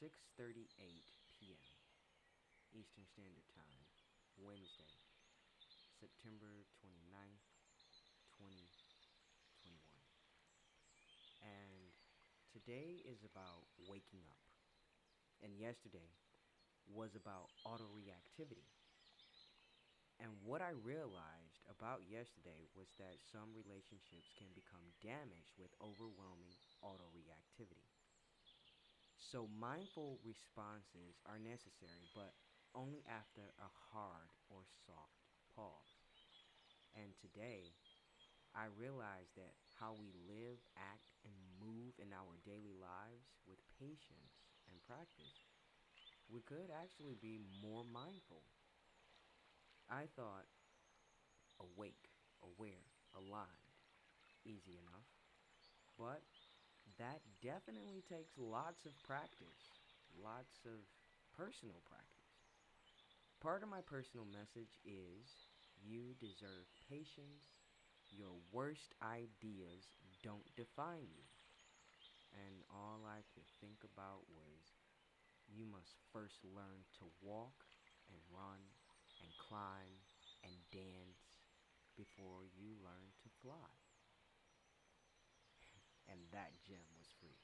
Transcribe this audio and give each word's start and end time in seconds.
6:38 0.00 0.64
p.m. 1.36 1.68
Eastern 2.72 3.04
Standard 3.04 3.44
Time, 3.52 3.84
Wednesday, 4.40 4.96
September 5.92 6.64
29th, 6.80 7.44
2021. 8.40 9.76
And 11.44 11.92
today 12.48 13.04
is 13.04 13.28
about 13.28 13.68
waking 13.76 14.24
up. 14.24 14.40
And 15.44 15.52
yesterday 15.60 16.16
was 16.88 17.12
about 17.12 17.52
auto 17.68 17.84
reactivity. 17.92 18.72
And 20.16 20.32
what 20.40 20.64
I 20.64 20.72
realized 20.80 21.60
about 21.68 22.08
yesterday 22.08 22.72
was 22.72 22.88
that 22.96 23.20
some 23.28 23.52
relationships 23.52 24.32
can 24.32 24.48
become 24.56 24.96
damaged 25.04 25.52
with 25.60 25.76
overwhelming 25.76 26.56
auto 26.80 27.04
reactivity. 27.12 27.89
So 29.30 29.46
mindful 29.46 30.18
responses 30.24 31.20
are 31.24 31.38
necessary, 31.38 32.08
but 32.12 32.34
only 32.74 33.04
after 33.06 33.54
a 33.58 33.70
hard 33.92 34.28
or 34.50 34.62
soft 34.84 35.22
pause. 35.54 35.94
And 36.94 37.14
today, 37.20 37.74
I 38.54 38.66
realized 38.78 39.36
that 39.36 39.54
how 39.80 39.94
we 39.94 40.12
live, 40.28 40.58
act, 40.76 41.08
and 41.24 41.34
move 41.60 41.94
in 41.98 42.12
our 42.12 42.36
daily 42.44 42.74
lives 42.78 43.28
with 43.46 43.58
patience 43.80 44.40
and 44.68 44.82
practice, 44.86 45.38
we 46.30 46.40
could 46.42 46.70
actually 46.72 47.16
be 47.20 47.40
more 47.62 47.84
mindful 47.84 48.44
I 49.90 50.06
thought 50.16 50.46
awake, 51.60 52.10
aware, 52.42 52.86
aligned. 53.14 53.74
Easy 54.44 54.78
enough. 54.78 55.06
But 55.98 56.22
that 57.00 57.22
definitely 57.42 58.04
takes 58.08 58.38
lots 58.38 58.86
of 58.86 59.02
practice, 59.02 59.74
lots 60.14 60.60
of 60.66 60.86
personal 61.36 61.82
practice. 61.84 62.46
Part 63.40 63.64
of 63.64 63.68
my 63.68 63.80
personal 63.82 64.24
message 64.24 64.78
is 64.84 65.48
you 65.82 66.14
deserve 66.20 66.66
patience. 66.88 67.58
Your 68.10 68.36
worst 68.52 68.94
ideas 69.02 69.96
don't 70.22 70.54
define 70.56 71.08
you. 71.10 71.24
And 72.32 72.64
all 72.70 73.06
I 73.06 73.22
could 73.34 73.46
think 73.60 73.84
about 73.84 74.26
was 74.28 74.74
you 75.48 75.66
must 75.66 75.96
first 76.12 76.44
learn 76.44 76.84
to 77.00 77.10
walk 77.22 77.66
and 78.08 78.18
run 78.30 78.60
and 79.20 79.36
climb 79.38 80.04
and 80.44 80.54
dance 80.72 81.40
before 81.96 82.46
you 82.46 82.76
learn 82.82 83.12
to 83.22 83.30
fly. 83.42 83.79
And 86.10 86.18
that 86.32 86.52
gem 86.66 86.84
was 86.98 87.08
free. 87.20 87.38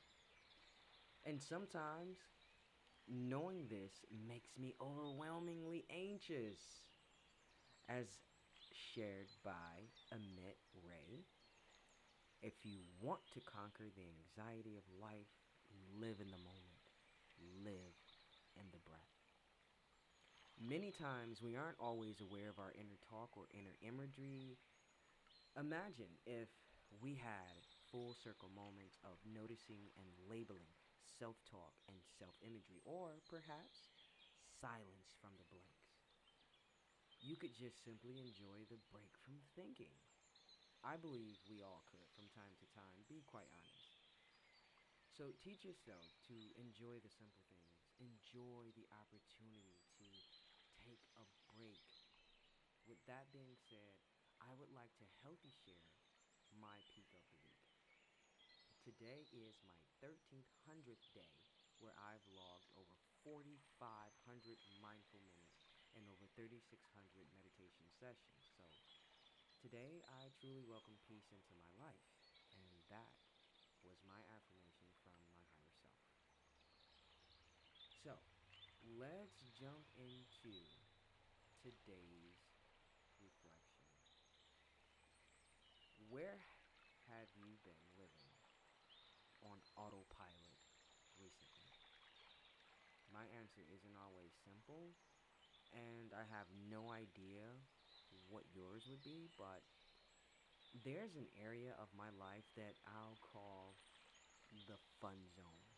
And 1.24 1.40
sometimes 1.40 2.18
knowing 3.08 3.66
this 3.68 4.04
makes 4.28 4.58
me 4.58 4.74
overwhelmingly 4.80 5.84
anxious. 5.90 6.58
As 7.88 8.06
shared 8.72 9.28
by 9.44 9.88
Amit 10.12 10.60
Ray. 10.84 11.24
If 12.42 12.64
you 12.64 12.80
want 13.00 13.20
to 13.34 13.40
conquer 13.40 13.88
the 13.92 14.08
anxiety 14.08 14.76
of 14.76 14.84
life, 15.00 15.32
live 15.96 16.20
in 16.20 16.30
the 16.30 16.40
moment, 16.40 16.84
live 17.64 17.96
in 18.56 18.68
the 18.72 18.82
breath. 18.84 19.16
Many 20.56 20.92
times 20.92 21.42
we 21.42 21.56
aren't 21.56 21.80
always 21.80 22.20
aware 22.20 22.48
of 22.48 22.58
our 22.58 22.72
inner 22.76 22.96
talk 23.10 23.36
or 23.36 23.48
inner 23.52 23.76
imagery. 23.84 24.56
Imagine 25.58 26.16
if 26.24 26.48
we 27.00 27.14
had 27.16 27.60
full 27.96 28.12
circle 28.12 28.52
moments 28.52 29.00
of 29.08 29.16
noticing 29.24 29.88
and 29.96 30.04
labeling 30.28 30.68
self 31.16 31.40
talk 31.48 31.72
and 31.88 31.96
self 32.04 32.36
imagery, 32.44 32.84
or 32.84 33.24
perhaps 33.24 33.88
silence 34.60 35.16
from 35.16 35.32
the 35.40 35.48
blanks. 35.48 35.96
You 37.24 37.40
could 37.40 37.56
just 37.56 37.80
simply 37.80 38.20
enjoy 38.20 38.68
the 38.68 38.76
break 38.92 39.16
from 39.24 39.40
thinking. 39.56 39.96
I 40.84 41.00
believe 41.00 41.40
we 41.48 41.64
all 41.64 41.88
could 41.88 42.04
from 42.12 42.28
time 42.36 42.52
to 42.60 42.68
time, 42.76 43.00
be 43.08 43.24
quite 43.24 43.48
honest. 43.48 43.96
So 45.08 45.32
teach 45.40 45.64
yourself 45.64 46.12
to 46.28 46.36
enjoy 46.60 47.00
the 47.00 47.08
simple 47.08 47.40
things, 47.48 47.80
enjoy 47.96 48.76
the 48.76 48.84
opportunity 48.92 49.80
to 49.96 50.06
take 50.84 51.00
a 51.16 51.24
break. 51.56 51.80
With 52.84 53.00
that 53.08 53.32
being 53.32 53.56
said, 53.72 53.96
I 54.44 54.52
would 54.60 54.68
like 54.76 54.92
to 55.00 55.08
healthy 55.24 55.56
share 55.64 55.96
my 56.60 56.84
peak 56.92 57.08
of 57.16 57.24
the 57.32 57.40
week. 57.40 57.65
Today 58.86 59.26
is 59.34 59.58
my 59.66 59.82
1300th 59.98 61.10
day 61.10 61.34
where 61.82 61.90
I've 61.98 62.22
logged 62.30 62.70
over 62.78 62.94
4,500 63.26 63.58
mindful 64.78 65.18
minutes 65.26 65.58
and 65.98 66.06
over 66.06 66.30
3,600 66.38 66.62
meditation 67.34 67.90
sessions. 67.98 68.46
So 68.54 68.62
today 69.58 70.06
I 70.06 70.30
truly 70.38 70.62
welcome 70.62 70.94
peace 71.02 71.26
into 71.34 71.50
my 71.58 71.66
life, 71.82 72.06
and 72.54 72.70
that 72.86 73.10
was 73.82 73.98
my 74.06 74.22
affirmation 74.30 74.86
from 75.02 75.10
my 75.18 75.26
higher 75.34 75.50
self. 75.58 75.82
So, 78.06 78.14
let's 79.02 79.50
jump 79.58 79.82
into 79.98 80.62
today's 81.58 82.38
reflection. 83.18 83.82
Where 86.06 86.38
have 87.10 87.26
you 87.34 87.58
been 87.66 87.82
autopilot 89.76 90.56
recently? 91.20 91.72
My 93.12 93.24
answer 93.38 93.62
isn't 93.64 93.96
always 93.96 94.34
simple, 94.44 94.92
and 95.72 96.12
I 96.12 96.26
have 96.28 96.48
no 96.68 96.92
idea 96.92 97.44
what 98.28 98.44
yours 98.52 98.84
would 98.90 99.04
be, 99.06 99.30
but 99.38 99.62
there's 100.84 101.16
an 101.16 101.30
area 101.40 101.72
of 101.80 101.88
my 101.96 102.12
life 102.18 102.44
that 102.56 102.76
I'll 102.84 103.20
call 103.22 103.78
the 104.68 104.76
fun 105.00 105.16
zone 105.32 105.70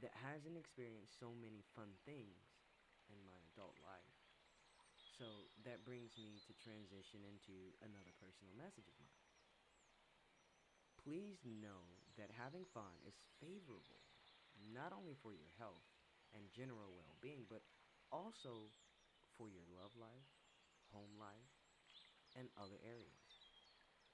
that 0.00 0.16
hasn't 0.16 0.56
experienced 0.56 1.20
so 1.20 1.36
many 1.36 1.60
fun 1.76 1.92
things 2.08 2.40
in 3.12 3.20
my 3.22 3.36
adult 3.52 3.76
life. 3.84 4.16
So 5.20 5.52
that 5.68 5.84
brings 5.84 6.16
me 6.16 6.40
to 6.48 6.52
transition 6.56 7.20
into 7.28 7.76
another 7.84 8.16
personal 8.16 8.56
message 8.56 8.88
of 8.88 8.96
mine. 8.96 9.20
Please 10.96 11.44
know 11.44 11.99
that 12.16 12.30
having 12.32 12.64
fun 12.64 12.98
is 13.06 13.20
favorable 13.40 14.02
not 14.74 14.92
only 14.92 15.14
for 15.14 15.32
your 15.32 15.50
health 15.58 15.86
and 16.34 16.50
general 16.52 16.92
well 16.94 17.16
being, 17.20 17.46
but 17.48 17.62
also 18.12 18.70
for 19.36 19.48
your 19.50 19.64
love 19.74 19.92
life, 19.96 20.28
home 20.92 21.16
life, 21.18 21.50
and 22.36 22.48
other 22.56 22.78
areas. 22.84 23.40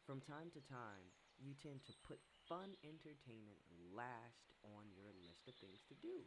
From 0.06 0.21
time 0.21 0.51
to 0.53 0.61
time, 0.61 1.12
you 1.39 1.55
tend 1.55 1.85
to 1.87 1.93
put 2.03 2.21
fun 2.49 2.77
entertainment 2.85 3.61
last 3.95 4.53
on 4.62 4.91
your 4.95 5.12
list 5.27 5.49
of 5.49 5.55
things 5.56 5.83
to 5.89 5.95
do. 5.95 6.25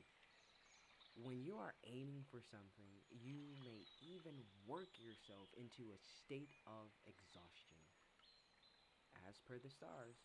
When 1.14 1.40
you 1.44 1.58
are 1.58 1.76
aiming 1.84 2.24
for 2.32 2.42
something, 2.42 3.04
you 3.12 3.56
may 3.64 3.86
even 4.00 4.46
work 4.66 4.98
yourself 4.98 5.50
into 5.56 5.92
a 5.92 6.00
state 6.00 6.56
of 6.66 6.90
exhaustion. 7.06 7.78
As 9.28 9.40
per 9.40 9.60
the 9.60 9.70
stars, 9.70 10.18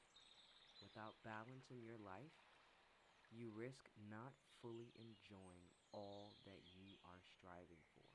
without 0.85 1.25
balance 1.25 1.73
in 1.73 1.81
your 1.81 1.97
life, 1.99 2.37
you 3.33 3.51
risk 3.51 3.89
not 3.97 4.37
fully 4.61 4.93
enjoying 4.97 5.73
all 5.93 6.37
that 6.45 6.61
you 6.77 6.97
are 7.05 7.21
striving 7.25 7.83
for. 7.95 8.09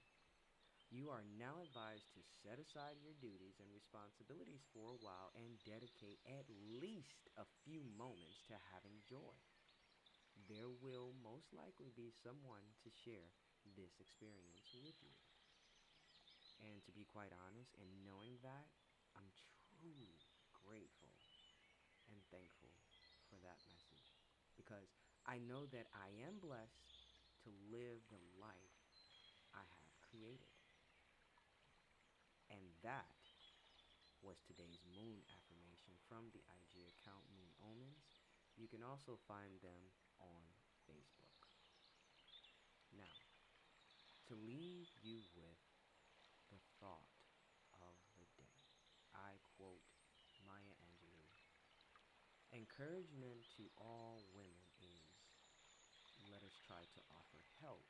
You 0.90 1.09
are 1.09 1.24
now 1.24 1.62
advised 1.62 2.13
to 2.13 2.22
set 2.22 2.59
aside 2.59 2.97
your 3.02 3.13
duties 3.13 3.59
and 3.59 3.72
responsibilities 3.74 4.66
for 4.74 4.91
a 4.91 5.02
while 5.02 5.31
and 5.35 5.63
dedicate 5.66 6.19
at 6.28 6.46
least 6.50 7.30
a 7.38 7.46
few 7.63 7.84
moments 7.84 8.44
to 8.50 8.56
having 8.74 9.01
joy. 9.07 9.38
There 10.47 10.69
will 10.69 11.13
most 11.13 11.54
likely 11.54 11.92
be 11.95 12.10
someone 12.10 12.74
to 12.81 12.89
share 12.89 13.31
this 13.63 14.00
experience 14.00 14.65
with 14.74 14.95
you. 15.01 15.13
And 16.60 16.83
to 16.83 16.92
be 16.92 17.06
quite 17.06 17.31
honest, 17.31 17.74
in 17.75 18.04
knowing 18.04 18.38
that, 18.44 18.68
I'm 19.15 19.31
truly 19.80 20.19
grateful 20.51 21.15
and 22.12 22.19
thankful 22.27 22.58
for 23.39 23.47
that 23.47 23.63
message. 23.71 24.12
Because 24.59 24.91
I 25.24 25.39
know 25.39 25.63
that 25.71 25.88
I 25.95 26.12
am 26.27 26.44
blessed 26.44 26.91
to 27.47 27.50
live 27.71 28.03
the 28.12 28.19
life 28.36 28.75
I 29.56 29.63
have 29.63 29.95
created. 30.12 30.51
And 32.51 32.68
that 32.83 33.15
was 34.19 34.44
today's 34.44 34.83
moon 34.91 35.24
affirmation 35.31 35.95
from 36.12 36.27
the 36.36 36.44
IG 36.44 36.91
account 37.00 37.24
Moon 37.31 37.56
Omens. 37.63 38.19
You 38.59 38.68
can 38.68 38.83
also 38.83 39.15
find 39.24 39.56
them 39.63 39.95
on 40.19 40.44
Facebook. 40.83 41.39
Now, 42.91 43.15
to 44.27 44.36
leave 44.36 44.91
you 45.00 45.24
with 45.31 45.63
the 46.51 46.59
thought 46.83 47.15
of 47.80 47.95
the 48.19 48.27
day, 48.36 48.59
I 49.15 49.39
quote 49.56 49.88
Encouragement 52.59 53.39
to 53.56 53.71
all 53.79 54.19
women 54.35 54.67
is 54.83 55.07
let 56.27 56.44
us 56.44 56.59
try 56.67 56.83
to 56.91 57.01
offer 57.07 57.39
help 57.63 57.88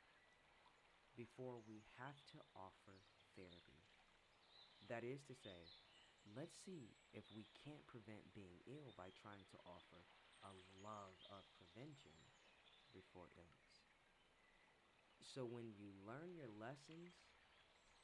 before 1.18 1.58
we 1.66 1.82
have 1.98 2.14
to 2.30 2.38
offer 2.54 3.02
therapy. 3.34 3.82
That 4.86 5.02
is 5.02 5.26
to 5.26 5.34
say, 5.34 5.66
let's 6.38 6.54
see 6.62 6.94
if 7.10 7.26
we 7.34 7.50
can't 7.66 7.82
prevent 7.90 8.30
being 8.30 8.62
ill 8.70 8.94
by 8.94 9.10
trying 9.18 9.42
to 9.50 9.58
offer 9.66 10.06
a 10.46 10.54
love 10.78 11.18
of 11.34 11.42
prevention 11.58 12.14
before 12.94 13.26
illness. 13.34 13.74
So 15.18 15.50
when 15.50 15.74
you 15.74 15.90
learn 16.06 16.38
your 16.38 16.50
lessons, 16.62 17.10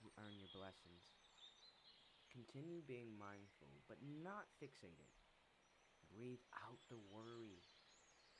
you 0.03 0.11
earn 0.19 0.35
your 0.35 0.51
blessings. 0.51 1.15
Continue 2.35 2.83
being 2.83 3.15
mindful, 3.15 3.71
but 3.87 4.03
not 4.03 4.51
fixated. 4.59 5.15
Breathe 6.17 6.41
out 6.65 6.81
the 6.89 6.97
worry 7.13 7.61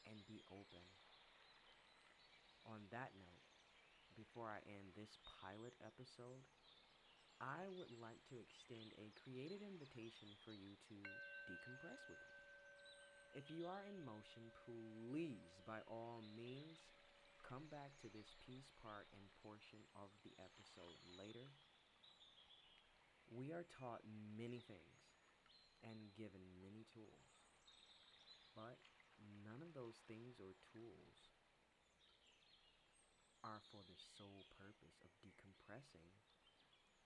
and 0.09 0.17
be 0.25 0.41
open. 0.49 0.81
On 2.65 2.81
that 2.89 3.13
note, 3.21 3.45
before 4.17 4.49
I 4.49 4.65
end 4.65 4.97
this 4.97 5.21
pilot 5.21 5.77
episode, 5.85 6.41
I 7.37 7.69
would 7.69 7.93
like 8.01 8.25
to 8.33 8.41
extend 8.41 8.97
a 8.97 9.13
creative 9.21 9.61
invitation 9.61 10.33
for 10.41 10.57
you 10.57 10.73
to 10.89 10.97
decompress 11.53 12.01
with 12.09 12.17
me. 12.17 12.41
If 13.37 13.53
you 13.53 13.69
are 13.69 13.85
in 13.85 14.01
motion, 14.09 14.49
please, 14.65 15.61
by 15.69 15.85
all 15.85 16.25
means, 16.33 16.81
come 17.45 17.69
back 17.69 17.93
to 18.01 18.09
this 18.09 18.33
piece 18.41 18.73
part 18.81 19.05
and 19.13 19.29
portion 19.45 19.85
of 19.93 20.09
the 20.25 20.33
episode 20.41 20.97
later. 21.21 21.53
We 23.29 23.53
are 23.53 23.69
taught 23.69 24.01
many 24.33 24.65
things 24.65 24.97
and 25.85 26.17
given 26.17 26.41
many 26.65 26.89
tools, 26.89 27.46
but 28.57 28.81
none 29.45 29.61
of 29.61 29.77
those 29.77 30.01
things 30.09 30.41
or 30.41 30.57
tools 30.73 31.29
are 33.45 33.61
for 33.69 33.85
the 33.85 34.01
sole 34.17 34.49
purpose 34.57 34.99
of 35.05 35.13
decompressing 35.21 36.11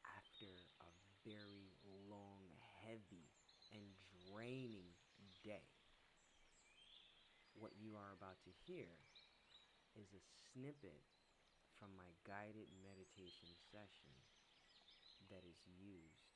after 0.07 0.49
a 0.81 0.89
very 1.27 1.75
long, 2.09 2.49
heavy, 2.87 3.29
and 3.75 3.93
draining 4.31 4.95
day. 5.45 5.69
What 7.59 7.77
you 7.77 7.93
are 7.99 8.15
about 8.15 8.41
to 8.49 8.53
hear 8.65 8.89
is 9.99 10.15
a 10.15 10.23
snippet 10.55 11.05
from 11.77 11.93
my 11.93 12.09
guided 12.25 12.73
meditation 12.81 13.53
session 13.69 14.17
that 15.29 15.45
is 15.45 15.61
used 15.77 16.33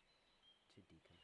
to 0.76 0.84
decompress. 0.84 1.23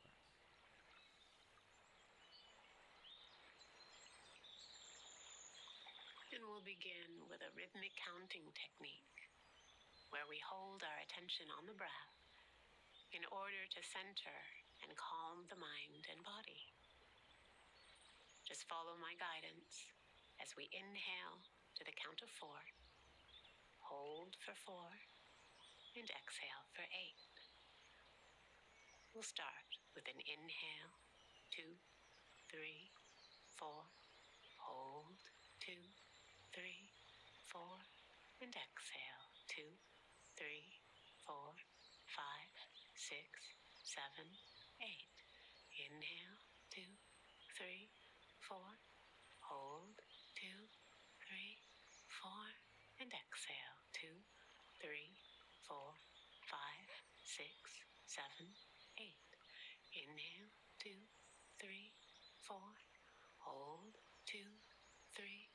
We'll 6.60 6.76
begin 6.76 7.24
with 7.32 7.40
a 7.40 7.48
rhythmic 7.56 7.96
counting 7.96 8.44
technique 8.52 9.32
where 10.12 10.28
we 10.28 10.36
hold 10.44 10.84
our 10.84 11.00
attention 11.00 11.48
on 11.56 11.64
the 11.64 11.72
breath 11.72 12.20
in 13.16 13.24
order 13.32 13.64
to 13.64 13.80
center 13.80 14.36
and 14.84 14.92
calm 14.92 15.48
the 15.48 15.56
mind 15.56 16.04
and 16.12 16.20
body. 16.20 16.68
Just 18.44 18.68
follow 18.68 18.92
my 19.00 19.16
guidance 19.16 19.88
as 20.36 20.52
we 20.52 20.68
inhale 20.76 21.40
to 21.80 21.82
the 21.88 21.96
count 21.96 22.20
of 22.20 22.28
four, 22.28 22.60
hold 23.80 24.36
for 24.44 24.52
four, 24.52 24.92
and 25.96 26.12
exhale 26.12 26.68
for 26.76 26.84
eight. 26.92 27.24
We'll 29.16 29.24
start 29.24 29.80
with 29.96 30.04
an 30.12 30.20
inhale, 30.28 30.92
two, 31.48 31.72
three, 32.52 32.92
four, 33.56 33.88
hold, 34.60 35.24
two, 35.64 35.88
three, 36.54 36.90
four, 37.46 37.78
and 38.42 38.50
exhale, 38.54 39.26
two, 39.46 39.72
three, 40.36 40.80
four, 41.26 41.54
five, 42.10 42.54
six, 42.96 43.28
seven, 43.86 44.26
eight. 44.82 45.14
Inhale, 45.74 46.38
two, 46.70 46.92
three, 47.56 47.90
four. 48.42 48.78
Hold, 49.46 49.98
two, 50.34 50.66
three, 51.22 51.58
four. 52.10 52.46
And 53.00 53.10
exhale, 53.14 53.78
two, 53.94 54.18
three, 54.82 55.14
four, 55.66 55.94
five, 56.50 56.88
six, 57.24 57.54
seven, 58.06 58.52
eight. 58.98 59.30
Inhale, 59.94 60.50
two, 60.82 61.02
three, 61.58 61.94
four. 62.42 62.74
Hold, 63.46 63.94
two, 64.26 64.50
three, 65.16 65.48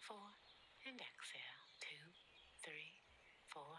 four. 0.00 0.32
And 0.86 0.98
exhale, 0.98 1.62
two, 1.78 2.04
three, 2.62 2.94
four, 3.52 3.78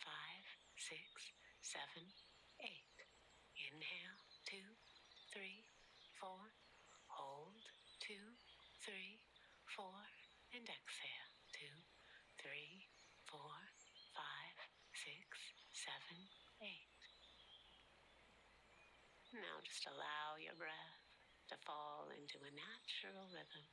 five, 0.00 0.44
six, 0.76 1.32
seven, 1.68 2.08
eight. 2.64 2.96
Inhale, 3.68 4.20
two, 4.48 4.72
three, 5.28 5.68
four. 6.16 6.56
Hold, 7.12 7.60
two, 8.00 8.32
three, 8.80 9.20
four. 9.76 10.00
And 10.56 10.64
exhale, 10.64 11.32
two, 11.52 11.76
three, 12.40 12.88
four, 13.28 13.52
five, 14.16 14.56
six, 14.96 15.28
seven, 15.76 16.16
eight. 16.64 16.96
Now 19.36 19.60
just 19.60 19.84
allow 19.84 20.40
your 20.40 20.56
breath 20.56 21.04
to 21.52 21.56
fall 21.68 22.08
into 22.16 22.40
a 22.48 22.52
natural 22.56 23.28
rhythm. 23.28 23.68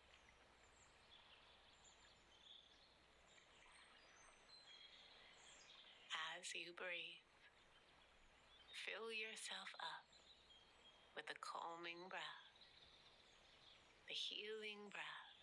As 6.36 6.44
you 6.52 6.76
breathe, 6.76 7.35
fill 8.86 9.10
yourself 9.10 9.74
up 9.82 10.06
with 11.18 11.26
the 11.26 11.34
calming 11.42 12.06
breath, 12.06 12.54
the 14.06 14.14
healing 14.14 14.94
breath. 14.94 15.42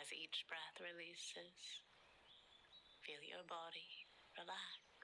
As 0.00 0.08
each 0.08 0.48
breath 0.48 0.80
releases, 0.80 1.84
feel 3.04 3.20
your 3.20 3.44
body 3.44 4.08
relax. 4.40 4.96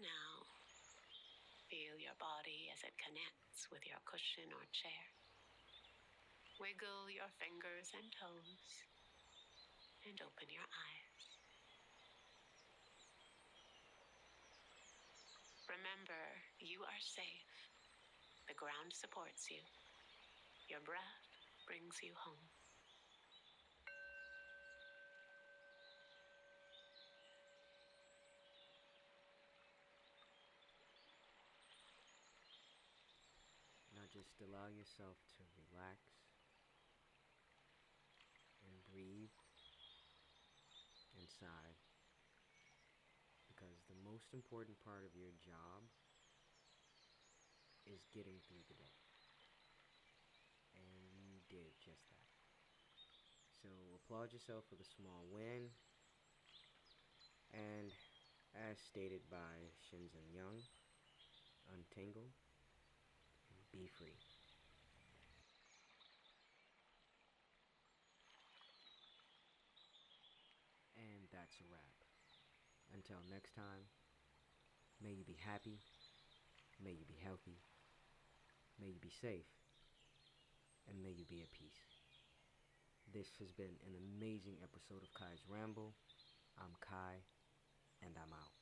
Now, 0.00 0.46
feel 1.68 1.98
your 2.10 2.18
body 2.18 2.66
as 2.74 2.82
it 2.82 2.98
connects 2.98 3.70
with 3.70 3.86
your 3.86 4.02
cushion 4.02 4.50
or 4.50 4.66
chair. 4.74 5.06
Wiggle 6.58 7.06
your 7.06 7.30
fingers 7.38 7.94
and 7.94 8.10
toes 8.10 8.66
and 10.02 10.18
open 10.18 10.50
your 10.50 10.66
eyes. 10.66 11.22
Remember, 15.70 16.18
you 16.58 16.82
are 16.82 16.98
safe. 16.98 17.54
The 18.50 18.58
ground 18.58 18.90
supports 18.90 19.46
you. 19.46 19.62
Your 20.66 20.82
breath 20.82 21.30
brings 21.62 22.02
you 22.02 22.10
home. 22.18 22.50
Now 33.94 34.10
allow 34.44 34.68
yourself 34.72 35.16
to 35.36 35.42
relax 35.56 36.00
and 38.64 38.74
breathe 38.88 39.32
sigh. 41.40 41.72
Because 43.48 43.80
the 43.88 43.96
most 44.04 44.36
important 44.36 44.76
part 44.84 45.08
of 45.08 45.16
your 45.16 45.32
job 45.40 45.88
is 47.88 48.04
getting 48.12 48.36
through 48.44 48.60
the 48.68 48.76
day. 48.76 48.96
And 50.76 51.10
you 51.24 51.40
did 51.48 51.72
just 51.80 52.04
that. 52.12 52.28
So 53.64 53.72
applaud 53.96 54.36
yourself 54.36 54.68
for 54.68 54.76
the 54.76 54.86
small 54.86 55.24
win. 55.32 55.72
And 57.56 57.90
as 58.54 58.78
stated 58.78 59.24
by 59.32 59.72
Shinzen 59.88 60.28
Young, 60.32 60.60
untangle 61.72 62.30
be 63.72 63.88
free. 63.98 64.18
And 71.00 71.24
that's 71.32 71.48
a 71.60 71.68
wrap. 71.68 71.96
Until 72.94 73.20
next 73.28 73.54
time, 73.54 73.84
may 75.02 75.12
you 75.12 75.24
be 75.24 75.36
happy, 75.36 75.78
may 76.82 76.96
you 76.96 77.04
be 77.04 77.20
healthy, 77.22 77.60
may 78.80 78.88
you 78.88 79.00
be 79.00 79.12
safe, 79.12 79.48
and 80.88 81.02
may 81.02 81.12
you 81.12 81.24
be 81.28 81.40
at 81.42 81.52
peace. 81.52 81.84
This 83.12 83.28
has 83.38 83.52
been 83.52 83.76
an 83.86 83.94
amazing 83.98 84.56
episode 84.62 85.02
of 85.02 85.12
Kai's 85.14 85.44
Ramble. 85.48 85.92
I'm 86.58 86.74
Kai, 86.80 87.20
and 88.02 88.14
I'm 88.16 88.32
out. 88.32 88.59